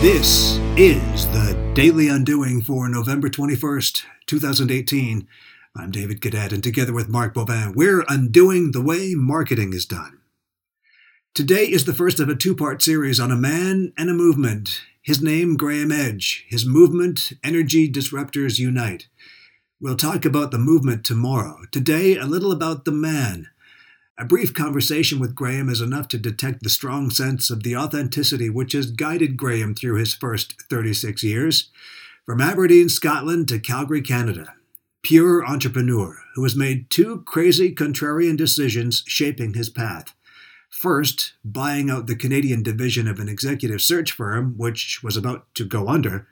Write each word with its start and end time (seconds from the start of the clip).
This 0.00 0.58
is 0.76 1.26
the 1.32 1.72
Daily 1.74 2.06
Undoing 2.06 2.62
for 2.62 2.88
November 2.88 3.28
21st, 3.28 4.04
2018. 4.26 5.26
I'm 5.74 5.90
David 5.90 6.20
Cadet, 6.20 6.52
and 6.52 6.62
together 6.62 6.92
with 6.92 7.08
Mark 7.08 7.34
Bobin, 7.34 7.74
we're 7.74 8.04
undoing 8.08 8.70
the 8.70 8.80
way 8.80 9.16
marketing 9.16 9.72
is 9.72 9.86
done. 9.86 10.20
Today 11.34 11.64
is 11.64 11.84
the 11.84 11.92
first 11.92 12.20
of 12.20 12.28
a 12.28 12.36
two 12.36 12.54
part 12.54 12.80
series 12.80 13.18
on 13.18 13.32
a 13.32 13.36
man 13.36 13.92
and 13.98 14.08
a 14.08 14.14
movement. 14.14 14.82
His 15.02 15.20
name, 15.20 15.56
Graeme 15.56 15.90
Edge. 15.90 16.46
His 16.48 16.64
movement, 16.64 17.32
Energy 17.42 17.90
Disruptors 17.90 18.60
Unite. 18.60 19.08
We'll 19.80 19.96
talk 19.96 20.24
about 20.24 20.52
the 20.52 20.58
movement 20.58 21.04
tomorrow. 21.04 21.62
Today, 21.72 22.16
a 22.16 22.24
little 22.24 22.52
about 22.52 22.84
the 22.84 22.92
man. 22.92 23.48
A 24.20 24.24
brief 24.24 24.52
conversation 24.52 25.20
with 25.20 25.36
Graeme 25.36 25.68
is 25.68 25.80
enough 25.80 26.08
to 26.08 26.18
detect 26.18 26.64
the 26.64 26.68
strong 26.68 27.08
sense 27.08 27.50
of 27.50 27.62
the 27.62 27.76
authenticity 27.76 28.50
which 28.50 28.72
has 28.72 28.90
guided 28.90 29.36
Graeme 29.36 29.76
through 29.76 29.94
his 29.94 30.12
first 30.12 30.60
36 30.62 31.22
years. 31.22 31.70
From 32.26 32.40
Aberdeen, 32.40 32.88
Scotland 32.88 33.46
to 33.46 33.60
Calgary, 33.60 34.02
Canada. 34.02 34.54
Pure 35.04 35.46
entrepreneur 35.46 36.18
who 36.34 36.42
has 36.42 36.56
made 36.56 36.90
two 36.90 37.22
crazy 37.26 37.72
contrarian 37.72 38.36
decisions 38.36 39.04
shaping 39.06 39.54
his 39.54 39.70
path. 39.70 40.12
First, 40.68 41.34
buying 41.44 41.88
out 41.88 42.08
the 42.08 42.16
Canadian 42.16 42.64
division 42.64 43.06
of 43.06 43.20
an 43.20 43.28
executive 43.28 43.80
search 43.80 44.10
firm, 44.10 44.54
which 44.56 45.00
was 45.00 45.16
about 45.16 45.46
to 45.54 45.64
go 45.64 45.86
under. 45.86 46.26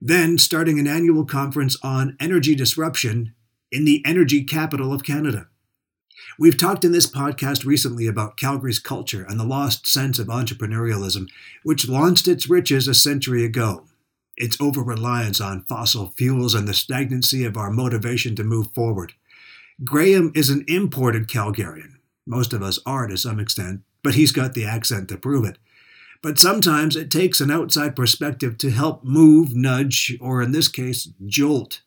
Then, 0.00 0.38
starting 0.38 0.78
an 0.78 0.86
annual 0.86 1.26
conference 1.26 1.76
on 1.82 2.16
energy 2.18 2.54
disruption 2.54 3.34
in 3.70 3.84
the 3.84 4.02
energy 4.06 4.44
capital 4.44 4.94
of 4.94 5.04
Canada. 5.04 5.48
We've 6.38 6.56
talked 6.56 6.84
in 6.84 6.92
this 6.92 7.06
podcast 7.06 7.64
recently 7.64 8.06
about 8.06 8.36
Calgary's 8.36 8.78
culture 8.78 9.24
and 9.28 9.38
the 9.38 9.44
lost 9.44 9.86
sense 9.86 10.18
of 10.18 10.28
entrepreneurialism, 10.28 11.28
which 11.62 11.88
launched 11.88 12.28
its 12.28 12.48
riches 12.48 12.86
a 12.88 12.94
century 12.94 13.44
ago. 13.44 13.84
Its 14.36 14.60
over 14.60 14.82
reliance 14.82 15.40
on 15.40 15.64
fossil 15.68 16.14
fuels 16.16 16.54
and 16.54 16.68
the 16.68 16.74
stagnancy 16.74 17.44
of 17.44 17.56
our 17.56 17.70
motivation 17.70 18.36
to 18.36 18.44
move 18.44 18.68
forward. 18.72 19.14
Graeme 19.84 20.32
is 20.34 20.50
an 20.50 20.64
imported 20.68 21.28
Calgarian. 21.28 21.94
Most 22.26 22.52
of 22.52 22.62
us 22.62 22.78
are 22.86 23.06
to 23.06 23.16
some 23.16 23.40
extent, 23.40 23.82
but 24.02 24.14
he's 24.14 24.32
got 24.32 24.54
the 24.54 24.64
accent 24.64 25.08
to 25.08 25.16
prove 25.16 25.44
it. 25.44 25.58
But 26.22 26.38
sometimes 26.38 26.96
it 26.96 27.10
takes 27.10 27.40
an 27.40 27.50
outside 27.50 27.94
perspective 27.94 28.58
to 28.58 28.70
help 28.70 29.04
move, 29.04 29.54
nudge, 29.54 30.16
or 30.20 30.42
in 30.42 30.52
this 30.52 30.68
case, 30.68 31.08
jolt. 31.26 31.80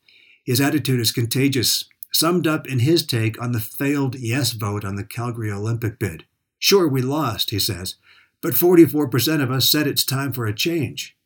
His 0.44 0.62
attitude 0.62 1.00
is 1.00 1.12
contagious, 1.12 1.86
summed 2.12 2.48
up 2.48 2.68
in 2.68 2.80
his 2.80 3.06
take 3.06 3.42
on 3.42 3.52
the 3.52 3.60
failed 3.60 4.16
yes 4.16 4.52
vote 4.52 4.84
on 4.84 4.96
the 4.96 5.04
Calgary 5.04 5.52
Olympic 5.52 6.00
bid. 6.00 6.26
Sure, 6.60 6.88
we 6.88 7.02
lost, 7.02 7.50
he 7.50 7.60
says, 7.60 7.96
but 8.42 8.54
44% 8.54 9.42
of 9.42 9.52
us 9.52 9.70
said 9.70 9.88
it's 9.88 10.04
time 10.04 10.34
for 10.34 10.46
a 10.46 10.54
change. 10.54 11.18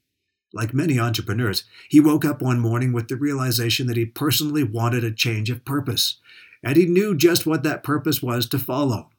Like 0.53 0.73
many 0.73 0.99
entrepreneurs, 0.99 1.65
he 1.89 1.99
woke 1.99 2.23
up 2.23 2.41
one 2.41 2.59
morning 2.59 2.93
with 2.93 3.09
the 3.09 3.17
realization 3.17 3.87
that 3.87 3.97
he 3.97 4.05
personally 4.05 4.63
wanted 4.63 5.03
a 5.03 5.11
change 5.11 5.49
of 5.49 5.65
purpose, 5.65 6.19
and 6.63 6.77
he 6.77 6.85
knew 6.85 7.15
just 7.15 7.45
what 7.45 7.63
that 7.63 7.83
purpose 7.83 8.21
was 8.21 8.47
to 8.47 8.59
follow. 8.59 9.09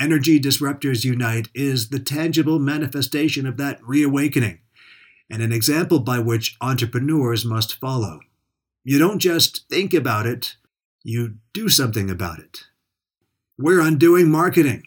Energy 0.00 0.40
Disruptors 0.40 1.04
Unite 1.04 1.48
is 1.54 1.88
the 1.88 1.98
tangible 1.98 2.58
manifestation 2.58 3.46
of 3.46 3.56
that 3.56 3.82
reawakening, 3.82 4.60
and 5.28 5.42
an 5.42 5.52
example 5.52 5.98
by 5.98 6.18
which 6.18 6.56
entrepreneurs 6.60 7.44
must 7.44 7.74
follow. 7.74 8.20
You 8.84 8.98
don't 8.98 9.18
just 9.18 9.68
think 9.68 9.92
about 9.92 10.24
it, 10.24 10.56
you 11.02 11.36
do 11.52 11.68
something 11.68 12.10
about 12.10 12.38
it. 12.38 12.64
We're 13.58 13.80
undoing 13.80 14.30
marketing. 14.30 14.84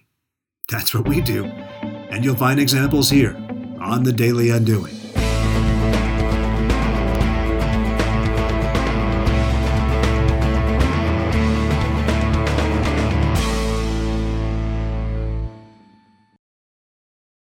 That's 0.70 0.94
what 0.94 1.08
we 1.08 1.22
do. 1.22 1.46
And 1.46 2.24
you'll 2.24 2.36
find 2.36 2.60
examples 2.60 3.10
here 3.10 3.36
on 3.82 4.04
the 4.04 4.14
Daily 4.14 4.50
Undoing. 4.50 5.01